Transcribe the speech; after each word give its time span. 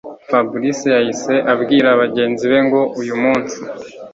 Fabric 0.29 0.65
yahise 0.93 1.33
abwira 1.53 1.89
bagenzi 2.01 2.43
be 2.51 2.59
ngo 2.65 2.81
uyumunsi 2.99 3.57